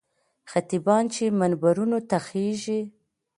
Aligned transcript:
خطیبان 0.51 1.03
چې 1.13 1.23
منبرونو 1.39 1.97
ته 2.09 2.17
خېژي. 2.27 2.81